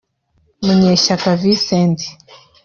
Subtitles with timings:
[0.63, 1.99] Munyeshyaka Vincent